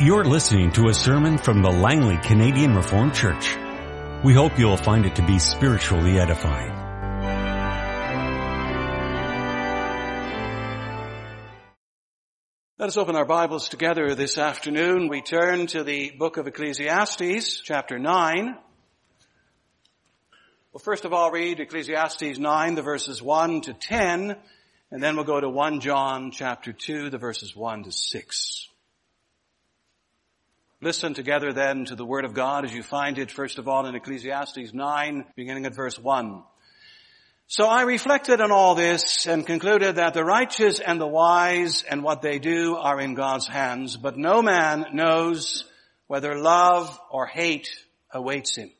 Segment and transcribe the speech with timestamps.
[0.00, 3.56] You're listening to a sermon from the Langley Canadian Reformed Church.
[4.24, 6.72] We hope you'll find it to be spiritually edifying.
[12.76, 15.06] Let us open our Bibles together this afternoon.
[15.06, 18.56] We turn to the book of Ecclesiastes, chapter 9.
[20.72, 24.36] We'll first of all read Ecclesiastes 9, the verses 1 to 10,
[24.90, 28.70] and then we'll go to 1 John chapter 2, the verses 1 to 6.
[30.84, 33.86] Listen together then to the Word of God as you find it first of all
[33.86, 36.42] in Ecclesiastes 9, beginning at verse 1.
[37.46, 42.02] So I reflected on all this and concluded that the righteous and the wise and
[42.02, 45.64] what they do are in God's hands, but no man knows
[46.06, 47.70] whether love or hate
[48.10, 48.70] awaits him.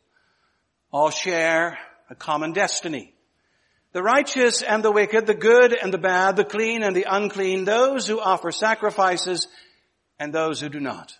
[0.92, 1.78] All share
[2.10, 3.14] a common destiny.
[3.92, 7.64] The righteous and the wicked, the good and the bad, the clean and the unclean,
[7.64, 9.48] those who offer sacrifices
[10.18, 11.14] and those who do not.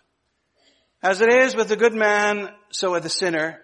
[1.04, 3.60] As it is with the good man, so with the sinner.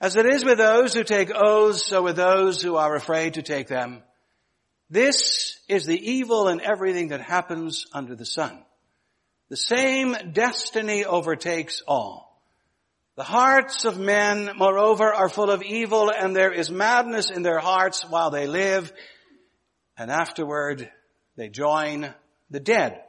[0.00, 3.42] As it is with those who take oaths, so with those who are afraid to
[3.42, 4.02] take them.
[4.88, 8.64] This is the evil in everything that happens under the sun.
[9.50, 12.42] The same destiny overtakes all.
[13.16, 17.58] The hearts of men, moreover, are full of evil and there is madness in their
[17.58, 18.90] hearts while they live
[19.98, 20.90] and afterward
[21.36, 22.14] they join
[22.48, 23.03] the dead.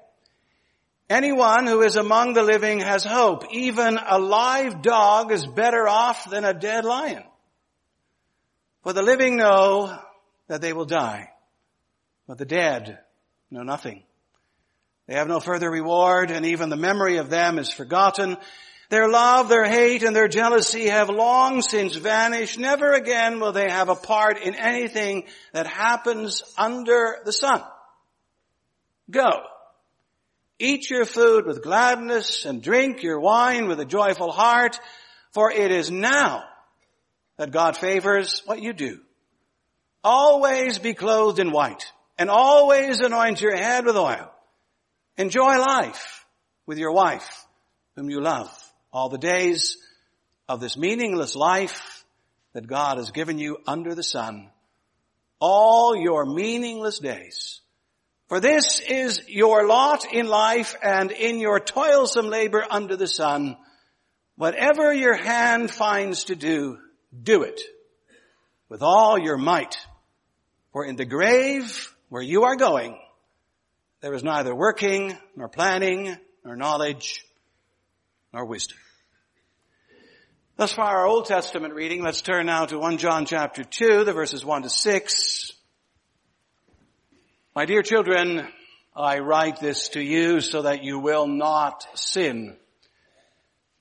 [1.09, 3.43] Anyone who is among the living has hope.
[3.51, 7.23] Even a live dog is better off than a dead lion.
[8.81, 9.97] For the living know
[10.47, 11.29] that they will die,
[12.27, 12.99] but the dead
[13.51, 14.03] know nothing.
[15.07, 18.37] They have no further reward and even the memory of them is forgotten.
[18.89, 22.59] Their love, their hate, and their jealousy have long since vanished.
[22.59, 27.63] Never again will they have a part in anything that happens under the sun.
[29.09, 29.31] Go.
[30.57, 34.79] Eat your food with gladness and drink your wine with a joyful heart,
[35.31, 36.43] for it is now
[37.37, 38.99] that God favors what you do.
[40.03, 44.31] Always be clothed in white and always anoint your head with oil.
[45.17, 46.25] Enjoy life
[46.65, 47.45] with your wife
[47.95, 48.49] whom you love
[48.93, 49.77] all the days
[50.47, 52.05] of this meaningless life
[52.53, 54.49] that God has given you under the sun.
[55.39, 57.59] All your meaningless days
[58.27, 63.55] for this is your lot in life and in your toilsome labor under the sun.
[64.35, 66.79] Whatever your hand finds to do,
[67.23, 67.61] do it
[68.67, 69.77] with all your might.
[70.71, 72.97] For in the grave where you are going,
[74.01, 77.23] there is neither working, nor planning, nor knowledge,
[78.33, 78.77] nor wisdom.
[80.57, 82.03] Thus far our Old Testament reading.
[82.03, 85.54] Let's turn now to 1 John chapter 2, the verses 1 to 6.
[87.55, 88.45] My dear children,
[88.93, 92.57] I write this to you so that you will not sin.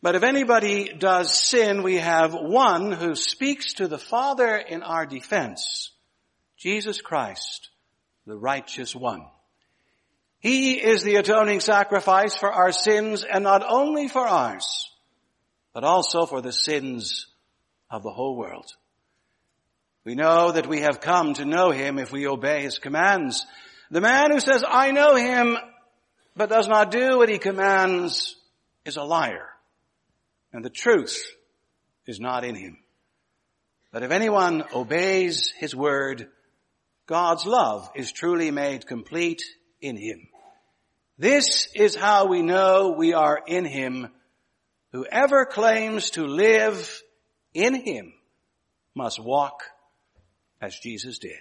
[0.00, 5.06] But if anybody does sin, we have one who speaks to the Father in our
[5.06, 5.90] defense,
[6.56, 7.70] Jesus Christ,
[8.28, 9.26] the righteous one.
[10.38, 14.88] He is the atoning sacrifice for our sins and not only for ours,
[15.72, 17.26] but also for the sins
[17.90, 18.70] of the whole world.
[20.04, 23.46] We know that we have come to know Him if we obey His commands.
[23.90, 25.56] The man who says, I know Him,
[26.36, 28.36] but does not do what He commands
[28.84, 29.48] is a liar.
[30.52, 31.24] And the truth
[32.06, 32.78] is not in him.
[33.92, 36.28] But if anyone obeys His word,
[37.06, 39.42] God's love is truly made complete
[39.80, 40.28] in Him.
[41.18, 44.08] This is how we know we are in Him.
[44.92, 47.02] Whoever claims to live
[47.52, 48.12] in Him
[48.94, 49.62] must walk
[50.64, 51.38] as Jesus did.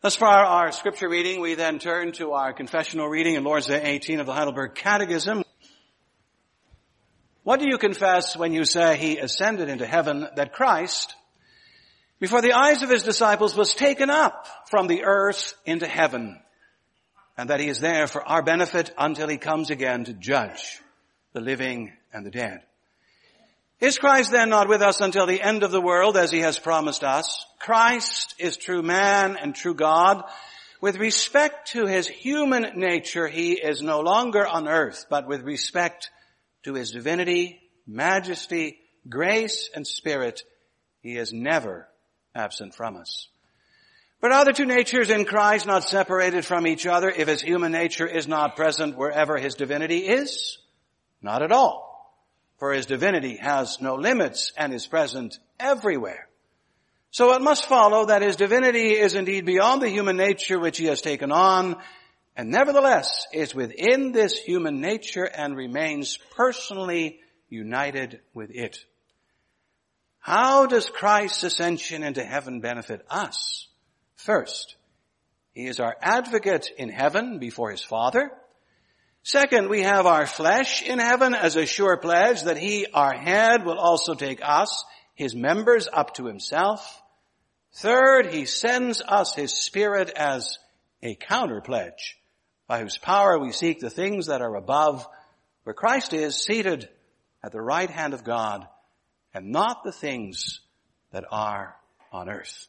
[0.00, 3.82] Thus far our scripture reading, we then turn to our confessional reading in Lord's Day
[3.82, 5.44] 18 of the Heidelberg Catechism.
[7.44, 11.14] What do you confess when you say he ascended into heaven that Christ,
[12.18, 16.40] before the eyes of his disciples, was taken up from the earth into heaven
[17.36, 20.80] and that he is there for our benefit until he comes again to judge
[21.32, 22.62] the living and the dead?
[23.82, 26.56] Is Christ then not with us until the end of the world as he has
[26.56, 27.44] promised us?
[27.58, 30.22] Christ is true man and true God.
[30.80, 36.10] With respect to his human nature, he is no longer on earth, but with respect
[36.62, 40.44] to his divinity, majesty, grace, and spirit,
[41.00, 41.88] he is never
[42.36, 43.26] absent from us.
[44.20, 47.72] But are the two natures in Christ not separated from each other if his human
[47.72, 50.58] nature is not present wherever his divinity is?
[51.20, 51.91] Not at all
[52.62, 56.28] for his divinity has no limits and is present everywhere.
[57.10, 60.84] So it must follow that his divinity is indeed beyond the human nature which he
[60.84, 61.74] has taken on,
[62.36, 67.18] and nevertheless is within this human nature and remains personally
[67.48, 68.78] united with it.
[70.20, 73.66] How does Christ's ascension into heaven benefit us?
[74.14, 74.76] First,
[75.52, 78.30] He is our advocate in heaven before His Father.
[79.24, 83.64] Second, we have our flesh in heaven as a sure pledge that He, our head,
[83.64, 84.84] will also take us,
[85.14, 87.00] His members, up to Himself.
[87.74, 90.58] Third, He sends us His Spirit as
[91.02, 92.18] a counter pledge
[92.66, 95.06] by whose power we seek the things that are above,
[95.62, 96.88] where Christ is seated
[97.44, 98.66] at the right hand of God,
[99.34, 100.60] and not the things
[101.12, 101.76] that are
[102.10, 102.66] on earth.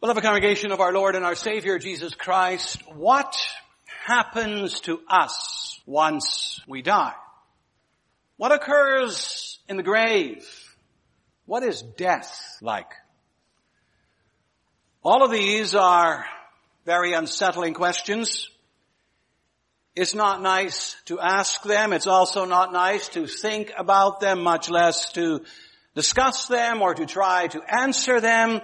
[0.00, 3.34] Beloved congregation of our Lord and our Savior Jesus Christ, what
[4.04, 7.14] happens to us once we die?
[8.36, 10.46] What occurs in the grave?
[11.46, 12.92] What is death like?
[15.04, 16.24] All of these are
[16.84, 18.48] very unsettling questions.
[19.94, 21.92] It's not nice to ask them.
[21.92, 25.42] It's also not nice to think about them, much less to
[25.94, 28.60] discuss them or to try to answer them.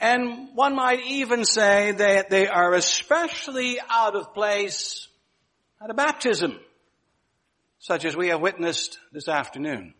[0.00, 5.08] And one might even say that they are especially out of place
[5.82, 6.58] at a baptism,
[7.80, 9.94] such as we have witnessed this afternoon.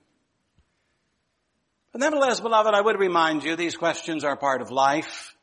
[1.92, 5.34] But nevertheless, beloved, I would remind you these questions are part of life,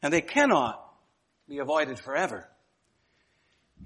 [0.00, 0.82] and they cannot
[1.48, 2.48] be avoided forever.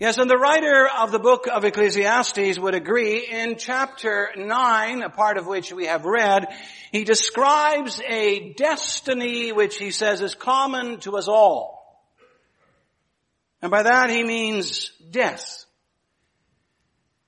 [0.00, 5.10] Yes, and the writer of the book of Ecclesiastes would agree in chapter 9, a
[5.10, 6.46] part of which we have read,
[6.90, 12.02] he describes a destiny which he says is common to us all.
[13.60, 15.66] And by that he means death.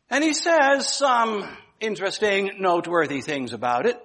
[0.09, 1.47] And he says some
[1.79, 4.01] interesting, noteworthy things about it.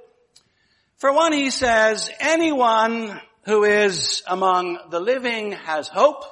[0.97, 6.25] For one, he says, anyone who is among the living has hope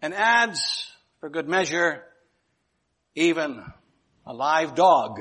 [0.00, 0.90] and adds
[1.22, 2.02] for good measure,
[3.14, 3.62] even
[4.26, 5.20] a live dog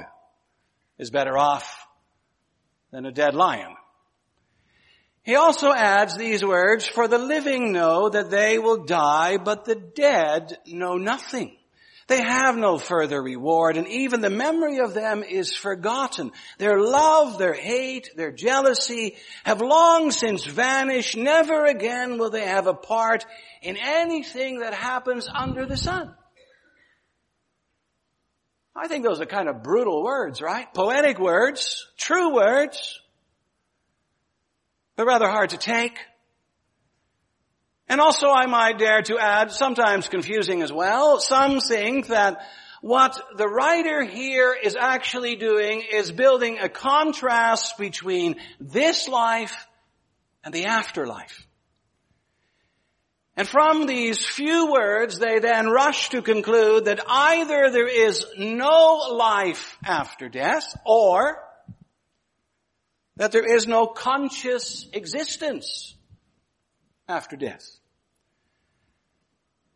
[0.98, 1.86] is better off
[2.92, 3.75] than a dead lion.
[5.21, 9.75] He also adds these words, for the living know that they will die, but the
[9.75, 11.56] dead know nothing.
[12.07, 16.31] They have no further reward and even the memory of them is forgotten.
[16.57, 21.15] Their love, their hate, their jealousy have long since vanished.
[21.15, 23.25] Never again will they have a part
[23.62, 26.13] in anything that happens under the sun.
[28.75, 30.74] I think those are kind of brutal words, right?
[30.74, 33.01] Poetic words, true words,
[34.95, 35.97] but rather hard to take.
[37.91, 42.39] And also I might dare to add, sometimes confusing as well, some think that
[42.79, 49.67] what the writer here is actually doing is building a contrast between this life
[50.41, 51.45] and the afterlife.
[53.35, 59.15] And from these few words, they then rush to conclude that either there is no
[59.17, 61.44] life after death, or
[63.17, 65.94] that there is no conscious existence
[67.09, 67.79] after death.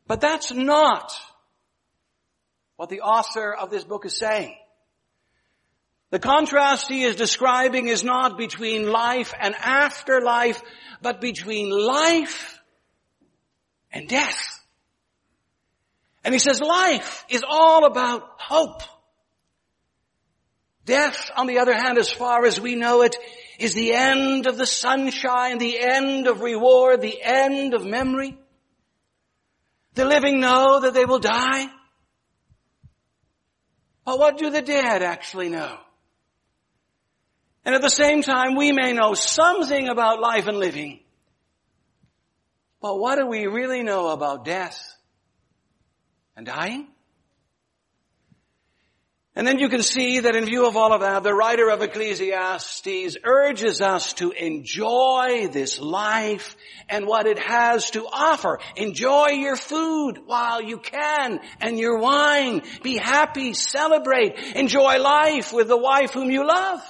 [0.08, 1.12] But that's not
[2.76, 4.56] what the author of this book is saying.
[6.12, 10.62] The contrast he is describing is not between life and afterlife,
[11.02, 12.60] but between life
[13.92, 14.62] and death.
[16.24, 18.82] And he says life is all about hope.
[20.86, 23.16] Death, on the other hand, as far as we know it,
[23.58, 28.38] is the end of the sunshine, the end of reward, the end of memory.
[29.96, 31.68] The living know that they will die.
[34.06, 35.78] But what do the dead actually know?
[37.66, 41.00] And at the same time, we may know something about life and living.
[42.82, 44.80] But what do we really know about death
[46.36, 46.88] and dying?
[49.38, 51.82] And then you can see that in view of all of that, the writer of
[51.82, 56.56] Ecclesiastes urges us to enjoy this life
[56.88, 58.60] and what it has to offer.
[58.78, 62.62] Enjoy your food while you can and your wine.
[62.82, 66.82] Be happy, celebrate, enjoy life with the wife whom you love.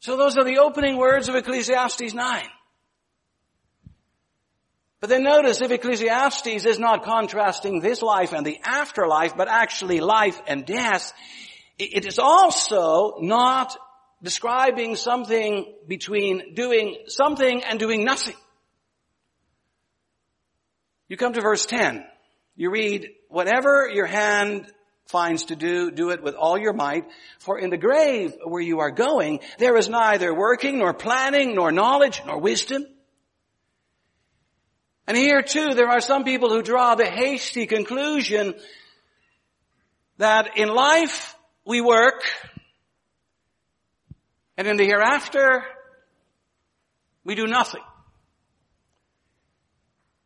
[0.00, 2.42] So those are the opening words of Ecclesiastes 9.
[5.06, 10.00] But then notice if Ecclesiastes is not contrasting this life and the afterlife, but actually
[10.00, 11.12] life and death,
[11.78, 13.76] it is also not
[14.20, 18.34] describing something between doing something and doing nothing.
[21.06, 22.04] You come to verse 10.
[22.56, 24.66] You read, whatever your hand
[25.04, 27.04] finds to do, do it with all your might.
[27.38, 31.70] For in the grave where you are going, there is neither working, nor planning, nor
[31.70, 32.86] knowledge, nor wisdom.
[35.06, 38.54] And here too, there are some people who draw the hasty conclusion
[40.18, 42.22] that in life we work
[44.56, 45.62] and in the hereafter
[47.24, 47.82] we do nothing.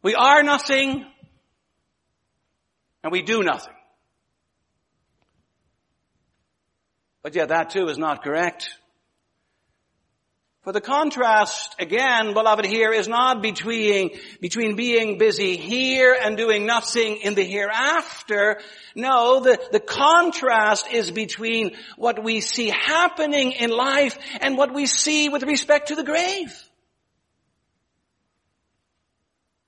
[0.02, 1.04] We are nothing
[3.02, 3.74] and we do nothing.
[7.22, 8.70] But yet that too is not correct.
[10.62, 14.10] For the contrast, again, beloved, here is not between,
[14.42, 18.60] between being busy here and doing nothing in the hereafter.
[18.94, 24.84] No, the, the contrast is between what we see happening in life and what we
[24.84, 26.52] see with respect to the grave.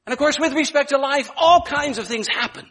[0.04, 2.70] And of course, with respect to life, all kinds of things happen.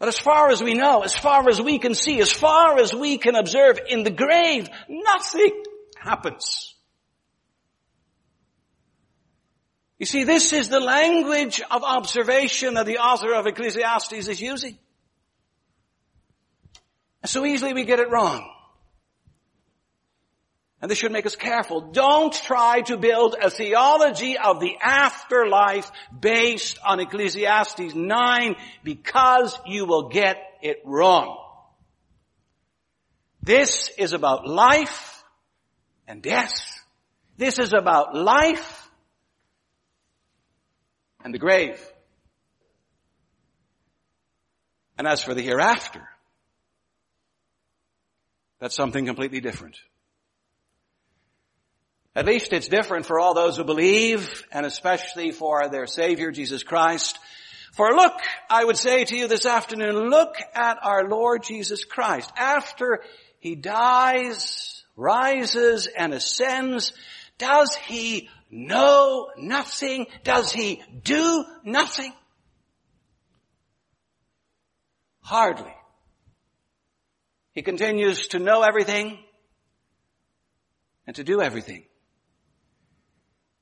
[0.00, 2.92] But as far as we know, as far as we can see, as far as
[2.92, 5.62] we can observe in the grave, nothing
[6.02, 6.74] happens.
[9.98, 14.76] You see, this is the language of observation that the author of Ecclesiastes is using.
[17.22, 18.48] And so easily we get it wrong.
[20.80, 21.92] And this should make us careful.
[21.92, 29.86] Don't try to build a theology of the afterlife based on Ecclesiastes 9 because you
[29.86, 31.38] will get it wrong.
[33.40, 35.21] This is about life
[36.12, 36.84] and death.
[37.38, 38.90] This is about life
[41.24, 41.82] and the grave.
[44.98, 46.06] And as for the hereafter,
[48.60, 49.78] that's something completely different.
[52.14, 56.62] At least it's different for all those who believe, and especially for their Savior, Jesus
[56.62, 57.18] Christ.
[57.72, 62.30] For look, I would say to you this afternoon, look at our Lord Jesus Christ.
[62.36, 63.00] After
[63.38, 66.92] He dies rises and ascends,
[67.38, 70.06] does he know nothing?
[70.24, 72.12] Does he do nothing?
[75.20, 75.74] Hardly.
[77.52, 79.18] He continues to know everything
[81.06, 81.84] and to do everything.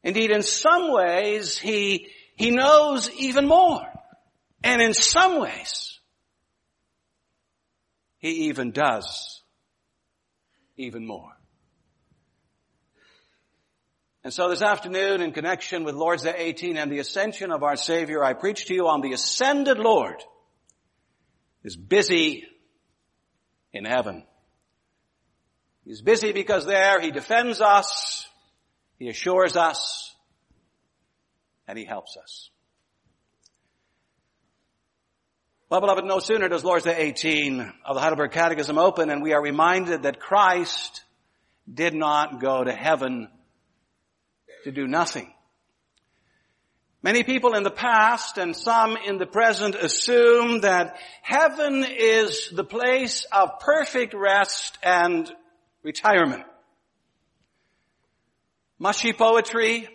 [0.03, 3.87] Indeed, in some ways, he, he knows even more.
[4.63, 5.99] And in some ways,
[8.19, 9.40] he even does
[10.81, 11.37] even more.
[14.23, 17.77] And so this afternoon, in connection with Lord's Day 18 and the ascension of our
[17.77, 20.23] Savior, I preach to you on the ascended Lord
[21.65, 22.47] is busy
[23.73, 24.25] in heaven.
[25.85, 28.27] He's busy because there he defends us,
[28.99, 30.15] he assures us,
[31.67, 32.51] and he helps us.
[35.71, 39.35] Well, beloved, no sooner does Lord's Day 18 of the Heidelberg Catechism open and we
[39.35, 41.05] are reminded that Christ
[41.73, 43.29] did not go to heaven
[44.65, 45.33] to do nothing.
[47.05, 52.65] Many people in the past and some in the present assume that heaven is the
[52.65, 55.31] place of perfect rest and
[55.85, 56.43] retirement.
[58.77, 59.89] Mushy poetry,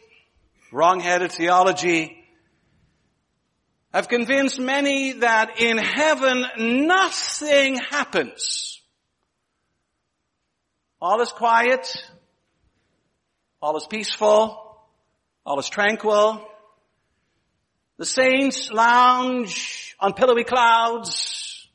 [0.71, 2.24] wrong-headed theology,
[3.95, 6.43] have convinced many that in heaven
[6.85, 8.81] nothing happens.
[11.01, 11.87] All is quiet,
[13.61, 14.81] all is peaceful,
[15.45, 16.45] all is tranquil.
[17.97, 21.69] The saints lounge on pillowy clouds.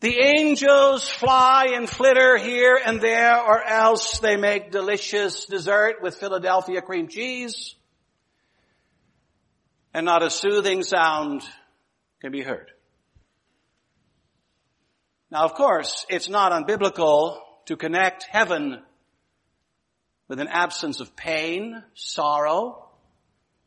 [0.00, 6.16] The angels fly and flitter here and there or else they make delicious dessert with
[6.16, 7.74] Philadelphia cream cheese
[9.92, 11.42] and not a soothing sound
[12.20, 12.70] can be heard.
[15.30, 18.82] Now of course, it's not unbiblical to connect heaven
[20.28, 22.88] with an absence of pain, sorrow,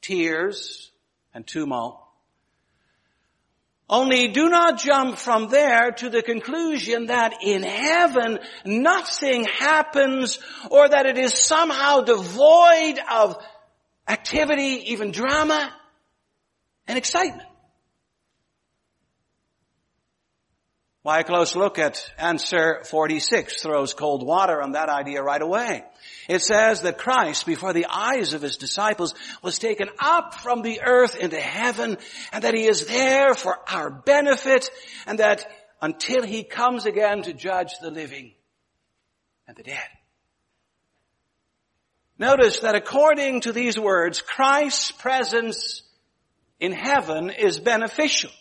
[0.02, 0.92] tears,
[1.34, 2.00] and tumult.
[3.90, 10.40] Only do not jump from there to the conclusion that in heaven nothing happens
[10.72, 13.38] or that it is somehow devoid of
[14.08, 15.72] activity, even drama
[16.88, 17.48] and excitement.
[21.04, 25.84] Why a close look at answer 46 throws cold water on that idea right away.
[26.30, 30.80] It says that Christ, before the eyes of his disciples, was taken up from the
[30.82, 31.98] earth into heaven,
[32.32, 34.70] and that he is there for our benefit,
[35.06, 35.46] and that
[35.82, 38.32] until he comes again to judge the living
[39.46, 39.90] and the dead.
[42.18, 45.82] Notice that according to these words, Christ's presence
[46.64, 48.32] in heaven is beneficial.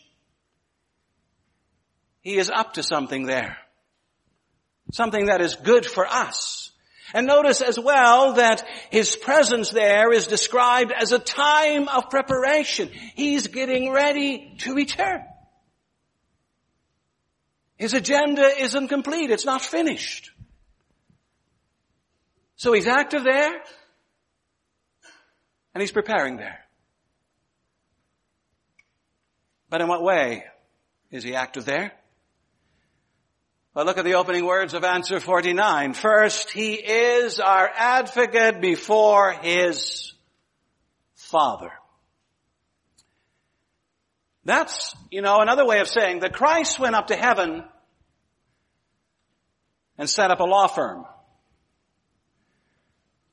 [2.21, 3.59] He is up to something there.
[4.93, 6.71] Something that is good for us.
[7.12, 12.91] And notice as well that his presence there is described as a time of preparation.
[13.17, 15.25] He's getting ready to return.
[17.76, 19.33] His agenda isn't complete.
[19.33, 20.31] It's not finished.
[22.55, 23.52] So he's active there
[25.75, 26.62] and he's preparing there.
[29.73, 30.45] But in what way
[31.11, 31.95] is he active there?
[33.73, 35.95] Well, look at the opening words of answer 49.
[35.95, 40.12] First, he is our advocate before his
[41.14, 41.73] Father.
[44.45, 47.64] That's, you know, another way of saying that Christ went up to heaven
[49.97, 51.07] and set up a law firm.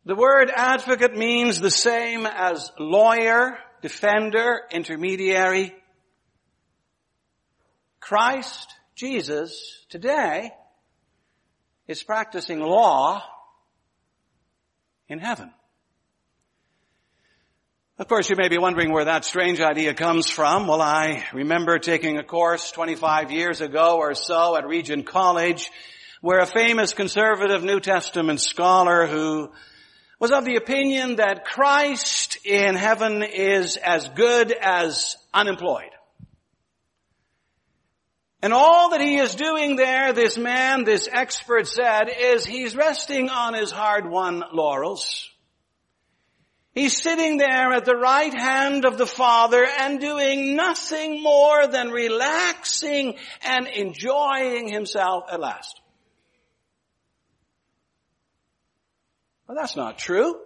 [0.06, 5.76] The word advocate means the same as lawyer, defender, intermediary.
[8.10, 10.50] Christ, Jesus, today
[11.88, 13.22] is practicing law
[15.08, 15.52] in heaven.
[18.00, 20.66] Of course, you may be wondering where that strange idea comes from.
[20.66, 25.70] Well, I remember taking a course 25 years ago or so at Regent College
[26.20, 29.52] where a famous conservative New Testament scholar who
[30.20, 35.92] was of the opinion that Christ in heaven is as good as unemployed.
[38.42, 43.30] And all that he is doing there, this man, this expert said, is he's resting
[43.30, 45.30] on his hard-won laurels.
[46.74, 51.90] He's sitting there at the right hand of the Father and doing nothing more than
[51.90, 55.82] relaxing and enjoying himself at last.
[59.48, 60.40] Well, that's not true.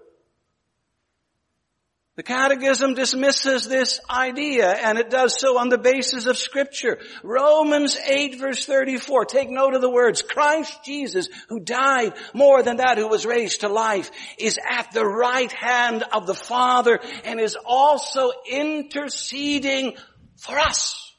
[2.15, 6.99] The Catechism dismisses this idea and it does so on the basis of scripture.
[7.23, 9.25] Romans 8 verse 34.
[9.25, 10.21] Take note of the words.
[10.21, 15.03] Christ Jesus, who died more than that who was raised to life, is at the
[15.05, 19.95] right hand of the Father and is also interceding
[20.37, 21.12] for us.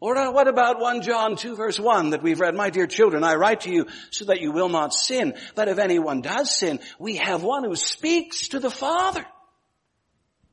[0.00, 3.22] Or uh, what about 1 John 2 verse 1 that we've read, My dear children,
[3.22, 5.34] I write to you so that you will not sin.
[5.54, 9.26] But if anyone does sin, we have one who speaks to the Father.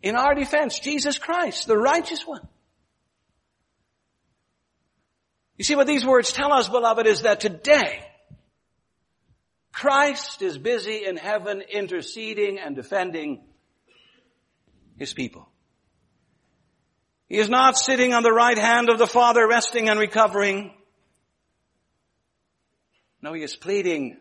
[0.03, 2.45] In our defense, Jesus Christ, the righteous one.
[5.55, 8.05] You see what these words tell us, beloved, is that today,
[9.71, 13.43] Christ is busy in heaven interceding and defending
[14.97, 15.49] His people.
[17.27, 20.71] He is not sitting on the right hand of the Father resting and recovering.
[23.21, 24.17] No, he is pleading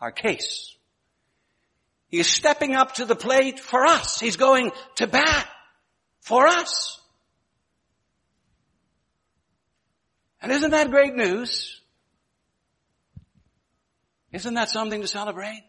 [0.00, 0.76] our case.
[2.08, 4.20] He is stepping up to the plate for us.
[4.20, 5.48] He's going to bat
[6.20, 7.00] for us.
[10.40, 11.80] And isn't that great news?
[14.30, 15.64] Isn't that something to celebrate?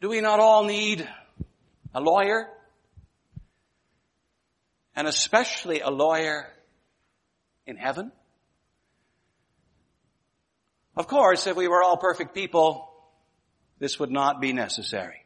[0.00, 1.06] Do we not all need
[1.94, 2.48] a lawyer?
[4.98, 6.52] And especially a lawyer
[7.66, 8.10] in heaven?
[10.96, 12.90] Of course, if we were all perfect people,
[13.78, 15.24] this would not be necessary.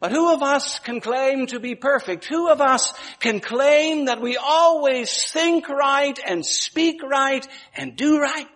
[0.00, 2.24] But who of us can claim to be perfect?
[2.24, 8.18] Who of us can claim that we always think right and speak right and do
[8.18, 8.48] right?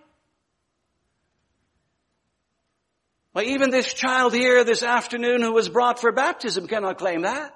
[3.34, 7.53] Well, even this child here this afternoon who was brought for baptism cannot claim that.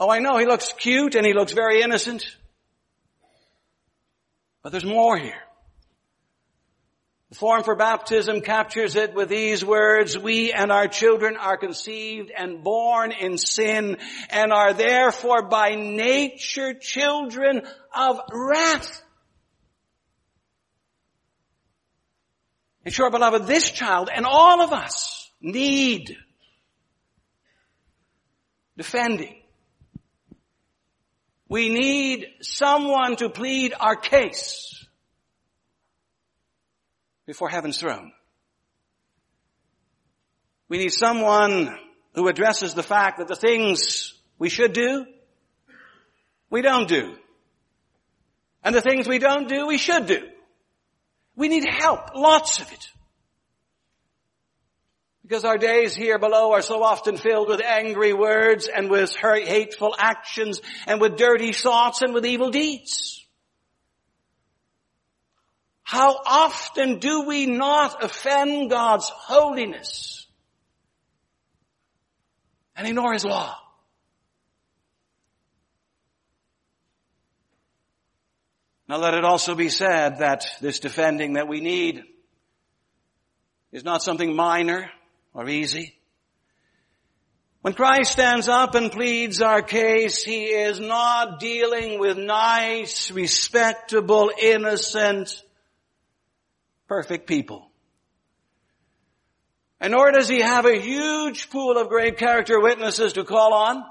[0.00, 2.24] Oh, I know he looks cute and he looks very innocent.
[4.62, 5.42] But there's more here.
[7.30, 12.30] The form for baptism captures it with these words, we and our children are conceived
[12.30, 13.98] and born in sin
[14.30, 17.62] and are therefore by nature children
[17.94, 19.02] of wrath.
[22.84, 26.16] And sure, beloved, this child and all of us need
[28.78, 29.37] defending.
[31.48, 34.86] We need someone to plead our case
[37.26, 38.12] before heaven's throne.
[40.68, 41.78] We need someone
[42.14, 45.06] who addresses the fact that the things we should do,
[46.50, 47.16] we don't do.
[48.62, 50.28] And the things we don't do, we should do.
[51.36, 52.88] We need help, lots of it.
[55.28, 59.94] Because our days here below are so often filled with angry words and with hateful
[59.98, 63.26] actions and with dirty thoughts and with evil deeds.
[65.82, 70.26] How often do we not offend God's holiness
[72.74, 73.54] and ignore His law?
[78.88, 82.02] Now let it also be said that this defending that we need
[83.72, 84.90] is not something minor
[85.34, 85.98] or easy.
[87.60, 94.30] When Christ stands up and pleads our case, He is not dealing with nice, respectable,
[94.40, 95.42] innocent,
[96.86, 97.70] perfect people.
[99.80, 103.84] And nor does He have a huge pool of great character witnesses to call on.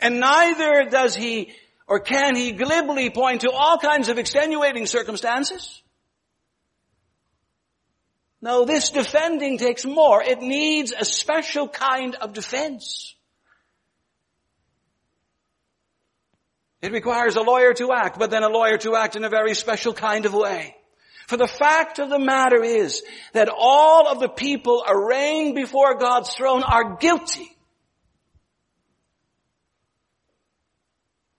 [0.00, 1.52] And neither does He
[1.86, 5.82] or can He glibly point to all kinds of extenuating circumstances.
[8.44, 10.22] No, this defending takes more.
[10.22, 13.14] It needs a special kind of defense.
[16.82, 19.54] It requires a lawyer to act, but then a lawyer to act in a very
[19.54, 20.76] special kind of way.
[21.26, 23.02] For the fact of the matter is
[23.32, 27.48] that all of the people arraigned before God's throne are guilty.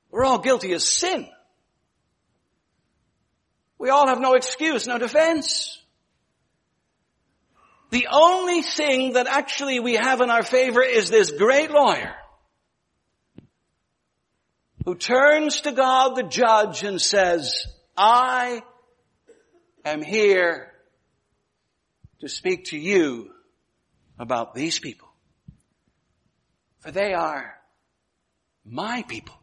[0.09, 1.27] We're all guilty of sin.
[3.77, 5.84] We all have no excuse, no defense.
[7.91, 12.15] The only thing that actually we have in our favor is this great lawyer
[14.85, 17.65] who turns to God the judge and says,
[17.97, 18.63] I
[19.83, 20.71] am here
[22.21, 23.31] to speak to you
[24.19, 25.07] about these people.
[26.79, 27.55] For they are
[28.63, 29.35] my people.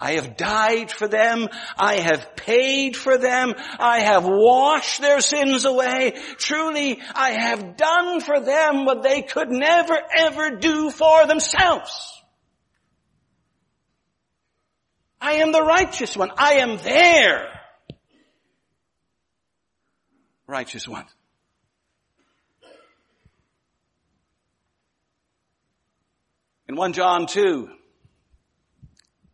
[0.00, 1.48] I have died for them.
[1.78, 3.54] I have paid for them.
[3.78, 6.14] I have washed their sins away.
[6.36, 12.10] Truly, I have done for them what they could never ever do for themselves.
[15.20, 16.30] I am the righteous one.
[16.36, 17.48] I am there.
[20.46, 21.06] Righteous one.
[26.68, 27.68] In 1 John 2,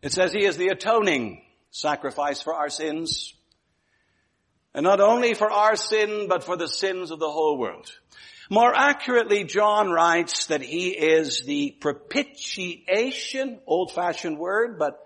[0.02, 3.34] it says he is the atoning sacrifice for our sins.
[4.74, 7.90] And not only for our sin, but for the sins of the whole world.
[8.48, 14.98] More accurately, John writes that he is the propitiation, old-fashioned word, but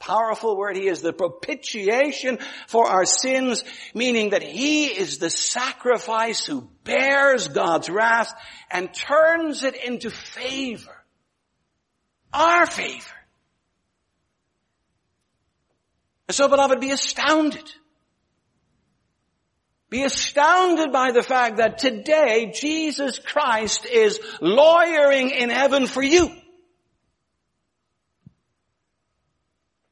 [0.00, 0.76] powerful word.
[0.76, 3.62] He is the propitiation for our sins,
[3.94, 8.32] meaning that He is the sacrifice who bears God's wrath
[8.70, 10.96] and turns it into favor.
[12.32, 13.14] Our favor.
[16.30, 17.72] And so beloved, be astounded.
[19.88, 26.30] Be astounded by the fact that today Jesus Christ is lawyering in heaven for you.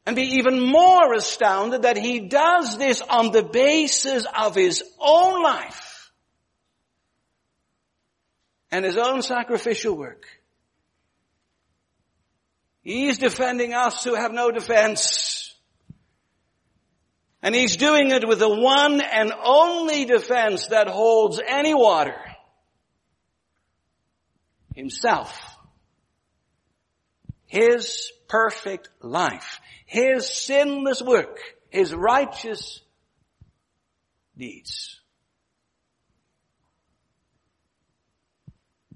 [0.06, 5.42] And be even more astounded that he does this on the basis of his own
[5.42, 6.12] life
[8.70, 10.24] and his own sacrificial work.
[12.84, 15.37] He's defending us who have no defense.
[17.42, 22.16] And he's doing it with the one and only defense that holds any water.
[24.74, 25.38] Himself.
[27.46, 29.60] His perfect life.
[29.86, 31.38] His sinless work.
[31.70, 32.80] His righteous
[34.36, 34.98] deeds.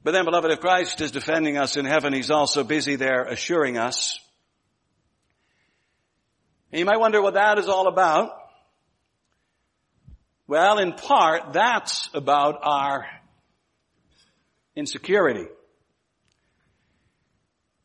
[0.04, 3.78] But then beloved, if Christ is defending us in heaven, He's also busy there assuring
[3.78, 4.18] us.
[6.72, 8.30] And you might wonder what that is all about.
[10.46, 13.06] Well, in part, that's about our
[14.74, 15.46] insecurity.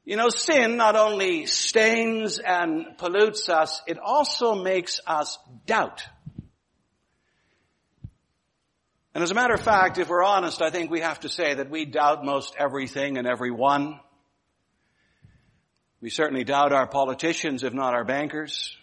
[0.06, 6.06] You know, sin not only stains and pollutes us, it also makes us doubt.
[9.14, 11.56] And as a matter of fact, if we're honest, I think we have to say
[11.56, 14.00] that we doubt most everything and everyone.
[16.00, 18.76] We certainly doubt our politicians, if not our bankers.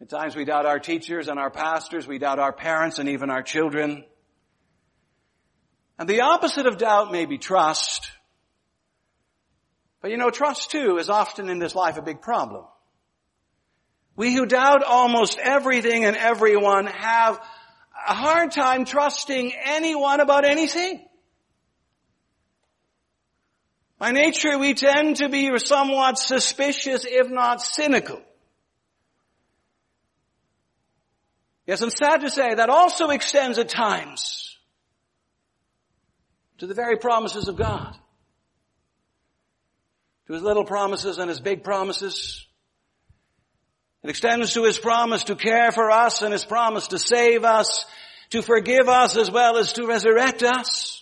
[0.00, 2.06] At times we doubt our teachers and our pastors.
[2.06, 4.04] We doubt our parents and even our children.
[5.98, 8.10] And the opposite of doubt may be trust.
[10.02, 12.66] But you know, trust too is often in this life a big problem.
[14.16, 17.40] We who doubt almost everything and everyone have
[18.06, 21.05] a hard time trusting anyone about anything.
[23.98, 28.20] By nature, we tend to be somewhat suspicious, if not cynical.
[31.66, 34.56] Yes, I'm sad to say that also extends at times
[36.58, 37.96] to the very promises of God
[40.26, 42.46] to his little promises and his big promises.
[44.02, 47.86] It extends to his promise to care for us and his promise to save us,
[48.30, 50.95] to forgive us as well as to resurrect us.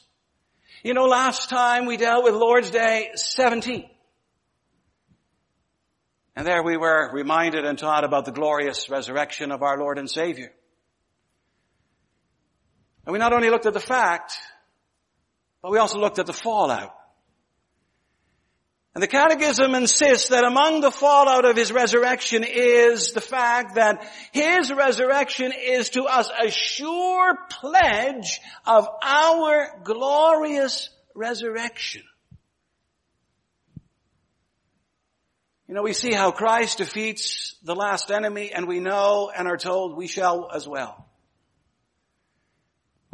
[0.85, 3.89] You know, last time we dealt with Lord's Day 17.
[6.37, 10.11] And there we were reminded and taught about the glorious resurrection of our Lord and
[10.11, 10.53] Savior.
[13.07, 14.35] And we not only looked at the fact,
[15.63, 16.95] but we also looked at the fallout.
[18.95, 24.09] And the Catechism insists that among the fallout of His resurrection is the fact that
[24.31, 32.03] His resurrection is to us a sure pledge of our glorious resurrection.
[35.67, 39.57] You know, we see how Christ defeats the last enemy and we know and are
[39.57, 41.04] told we shall as well.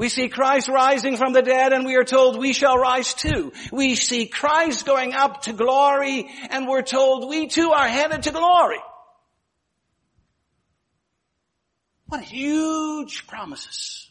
[0.00, 3.52] We see Christ rising from the dead and we are told we shall rise too.
[3.70, 8.30] We see Christ going up to glory and we're told we too are headed to
[8.30, 8.78] glory.
[12.06, 14.10] What huge promises.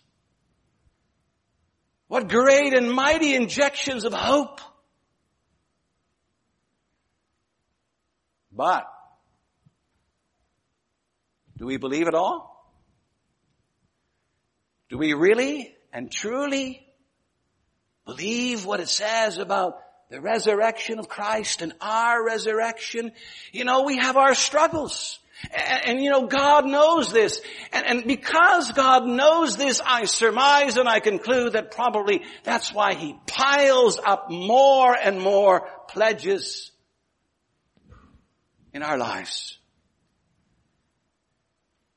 [2.08, 4.62] What great and mighty injections of hope.
[8.52, 8.86] But,
[11.58, 12.78] do we believe it all?
[14.90, 16.86] Do we really and truly
[18.06, 23.12] believe what it says about the resurrection of Christ and our resurrection?
[23.52, 25.20] You know, we have our struggles.
[25.52, 27.42] And, and, you know, God knows this.
[27.72, 32.94] And, and because God knows this, I surmise and I conclude that probably that's why
[32.94, 36.72] He piles up more and more pledges
[38.74, 39.58] in our lives.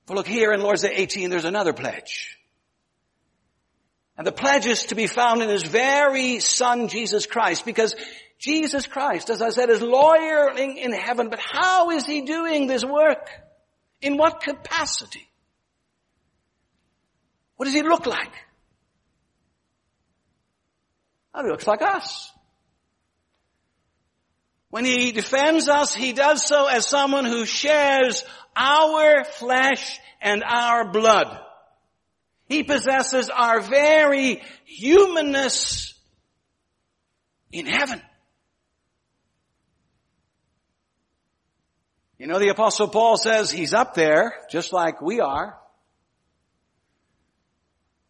[0.07, 2.38] For look here in Lord's Day 18, there's another pledge.
[4.22, 7.96] And the pledge is to be found in His very Son, Jesus Christ, because
[8.38, 12.85] Jesus Christ, as I said, is lawyering in heaven, but how is He doing this
[12.85, 13.28] work?
[14.00, 15.28] In what capacity?
[17.56, 18.30] What does He look like?
[21.35, 22.30] Well, he looks like us.
[24.70, 30.92] When he defends us, he does so as someone who shares our flesh and our
[30.92, 31.40] blood.
[32.48, 35.94] He possesses our very humanness
[37.50, 38.00] in heaven.
[42.18, 45.59] You know, the apostle Paul says he's up there, just like we are.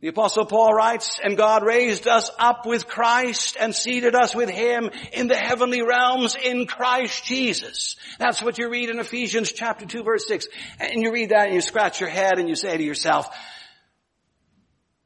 [0.02, 4.50] The apostle Paul writes, and God raised us up with Christ and seated us with
[4.50, 7.94] Him in the heavenly realms in Christ Jesus.
[8.18, 10.48] That's what you read in Ephesians chapter 2 verse 6.
[10.80, 13.28] And you read that and you scratch your head and you say to yourself,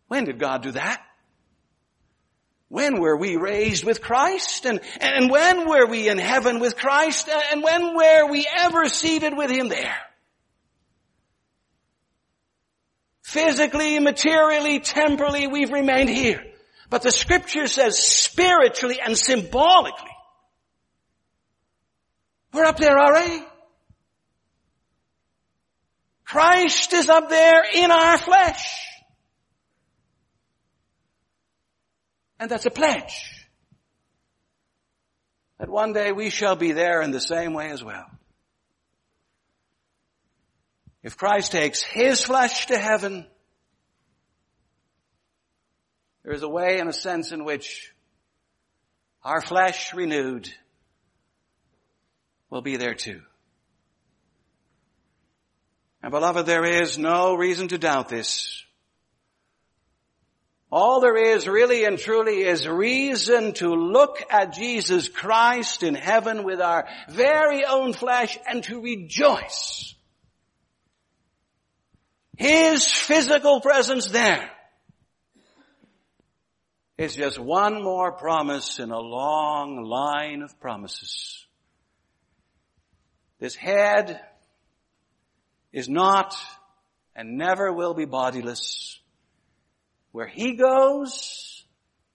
[0.09, 1.03] when did God do that?
[2.69, 4.67] When were we raised with Christ?
[4.67, 7.29] And, and when were we in heaven with Christ?
[7.29, 9.97] And when were we ever seated with Him there?
[13.23, 16.45] Physically, materially, temporally, we've remained here.
[16.91, 20.11] But the scripture says spiritually and symbolically,
[22.53, 23.45] we're up there already.
[26.25, 28.96] Christ is up there in our flesh.
[32.39, 33.47] And that's a pledge.
[35.59, 38.07] That one day we shall be there in the same way as well.
[41.03, 43.27] If Christ takes His flesh to heaven,
[46.25, 47.95] there is a way and a sense in which
[49.23, 50.53] our flesh renewed
[52.51, 53.23] will be there too.
[56.03, 58.66] And beloved, there is no reason to doubt this.
[60.71, 66.43] All there is really and truly is reason to look at Jesus Christ in heaven
[66.43, 69.97] with our very own flesh and to rejoice
[72.37, 74.51] his physical presence there
[76.99, 81.47] is just one more promise in a long line of promises.
[83.39, 84.21] This head
[85.73, 86.37] is not
[87.15, 88.99] and never will be bodiless.
[90.17, 91.63] Where he goes,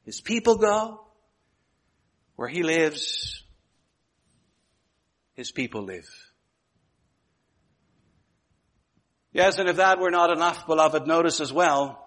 [0.05, 1.05] his people go.
[2.35, 3.43] Where he lives,
[5.35, 6.09] his people live.
[9.33, 12.03] Yes, and if that were not enough, beloved, notice as well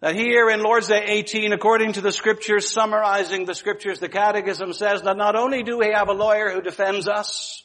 [0.00, 4.72] that here in Lord's Day 18, according to the scriptures, summarizing the scriptures, the catechism
[4.72, 7.62] says that not only do we have a lawyer who defends us,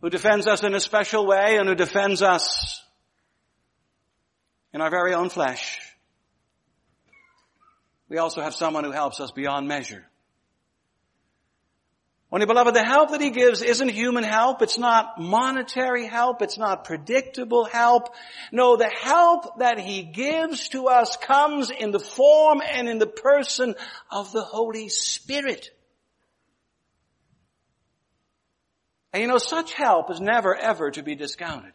[0.00, 2.85] who defends us in a special way and who defends us
[4.76, 5.80] in our very own flesh,
[8.10, 10.04] we also have someone who helps us beyond measure.
[12.30, 14.60] Only beloved, the help that he gives isn't human help.
[14.60, 16.42] It's not monetary help.
[16.42, 18.14] It's not predictable help.
[18.52, 23.06] No, the help that he gives to us comes in the form and in the
[23.06, 23.76] person
[24.10, 25.70] of the Holy Spirit.
[29.14, 31.72] And you know, such help is never ever to be discounted.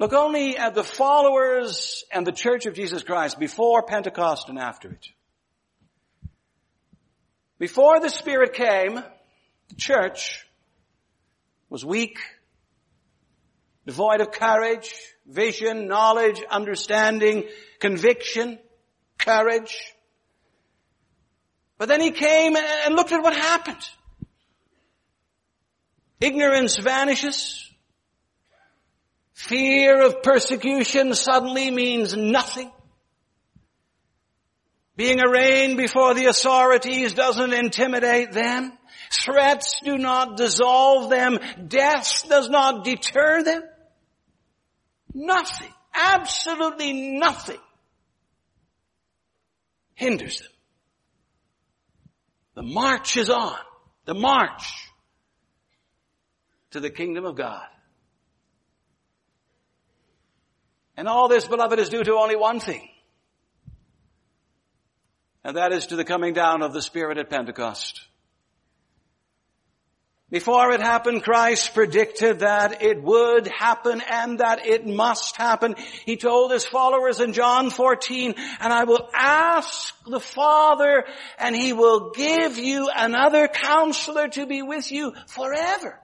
[0.00, 4.90] Look only at the followers and the church of Jesus Christ before Pentecost and after
[4.90, 5.06] it.
[7.58, 10.46] Before the Spirit came, the church
[11.68, 12.18] was weak,
[13.84, 14.90] devoid of courage,
[15.26, 17.44] vision, knowledge, understanding,
[17.78, 18.58] conviction,
[19.18, 19.76] courage.
[21.76, 23.86] But then he came and looked at what happened.
[26.22, 27.69] Ignorance vanishes.
[29.40, 32.70] Fear of persecution suddenly means nothing.
[34.96, 38.76] Being arraigned before the authorities doesn't intimidate them.
[39.10, 41.38] Threats do not dissolve them.
[41.66, 43.62] Death does not deter them.
[45.14, 47.58] Nothing, absolutely nothing
[49.94, 50.52] hinders them.
[52.56, 53.58] The march is on.
[54.04, 54.90] The march
[56.72, 57.66] to the kingdom of God.
[61.00, 62.86] And all this, beloved, is due to only one thing.
[65.42, 68.02] And that is to the coming down of the Spirit at Pentecost.
[70.28, 75.74] Before it happened, Christ predicted that it would happen and that it must happen.
[76.04, 81.06] He told his followers in John 14, and I will ask the Father
[81.38, 85.98] and he will give you another counselor to be with you forever.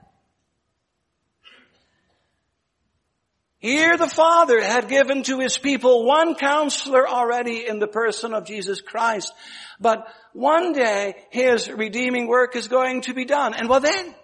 [3.59, 8.45] Here the Father had given to His people one counselor already in the person of
[8.45, 9.33] Jesus Christ.
[9.79, 13.55] But one day His redeeming work is going to be done.
[13.55, 14.15] And what then?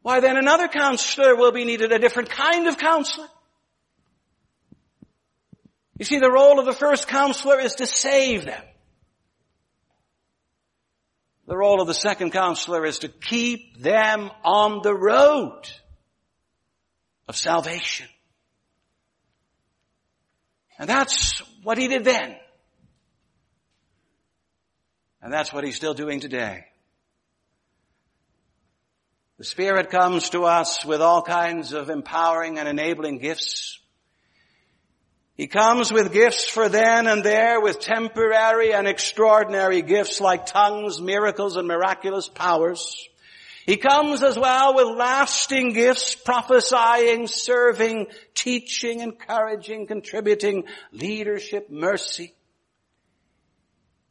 [0.00, 3.28] Why then another counselor will be needed, a different kind of counselor.
[5.98, 8.62] You see, the role of the first counselor is to save them.
[11.46, 15.62] The role of the second counselor is to keep them on the road
[17.28, 18.08] of salvation.
[20.78, 22.36] And that's what he did then.
[25.22, 26.64] And that's what he's still doing today.
[29.38, 33.78] The Spirit comes to us with all kinds of empowering and enabling gifts.
[35.34, 41.00] He comes with gifts for then and there with temporary and extraordinary gifts like tongues,
[41.00, 42.94] miracles, and miraculous powers.
[43.64, 52.34] He comes as well with lasting gifts, prophesying, serving, teaching, encouraging, contributing, leadership, mercy.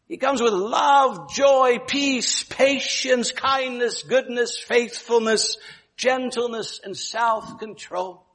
[0.08, 5.58] He comes with love, joy, peace, patience, kindness, goodness, faithfulness,
[5.98, 8.26] gentleness, and self-control.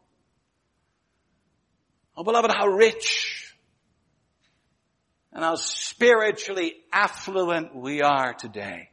[2.16, 3.54] Oh beloved, how rich
[5.32, 8.88] and how spiritually affluent we are today.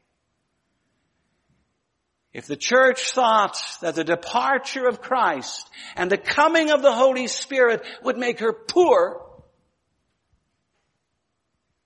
[2.34, 7.28] If the church thought that the departure of Christ and the coming of the Holy
[7.28, 9.24] Spirit would make her poor,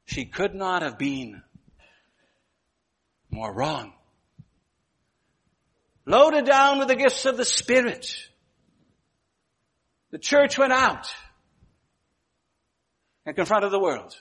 [0.05, 1.43] she could not have been
[3.29, 3.93] more wrong.
[6.05, 8.09] Loaded down with the gifts of the Spirit,
[10.11, 11.13] the church went out
[13.25, 14.15] and confronted the world.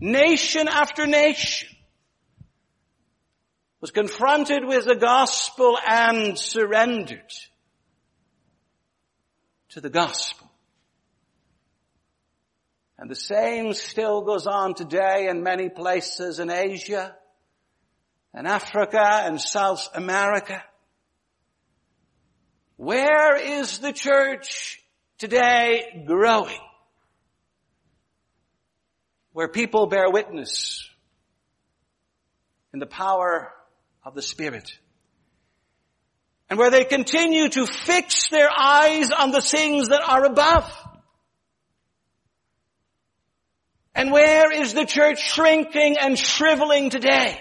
[0.00, 1.68] Nation after nation
[3.82, 7.32] was confronted with the gospel and surrendered
[9.70, 10.48] to the gospel.
[12.96, 17.16] And the same still goes on today in many places in Asia
[18.32, 20.62] and Africa and South America.
[22.76, 24.80] Where is the church
[25.18, 26.60] today growing?
[29.32, 30.88] Where people bear witness
[32.72, 33.52] in the power
[34.04, 34.70] of the Spirit.
[36.50, 40.70] And where they continue to fix their eyes on the things that are above.
[43.94, 47.38] And where is the church shrinking and shriveling today?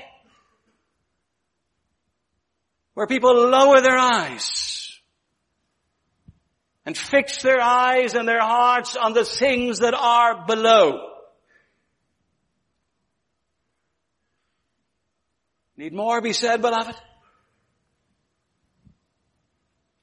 [2.94, 5.00] Where people lower their eyes
[6.86, 11.11] and fix their eyes and their hearts on the things that are below.
[15.82, 16.94] Need more be said, beloved?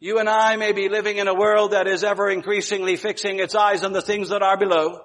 [0.01, 3.55] You and I may be living in a world that is ever increasingly fixing its
[3.55, 5.03] eyes on the things that are below.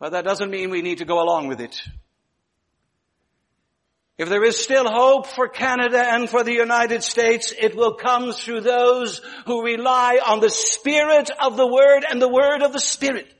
[0.00, 1.80] But that doesn't mean we need to go along with it.
[4.18, 8.32] If there is still hope for Canada and for the United States, it will come
[8.32, 12.80] through those who rely on the Spirit of the Word and the Word of the
[12.80, 13.32] Spirit.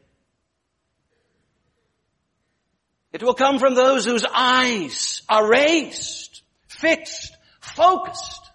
[3.16, 8.50] It will come from those whose eyes are raised, fixed, focused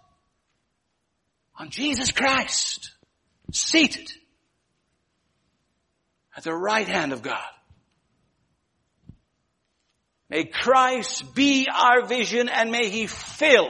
[1.58, 2.92] on Jesus Christ,
[3.52, 4.12] seated
[6.38, 7.42] at the right hand of God.
[10.30, 13.70] May Christ be our vision and may He fill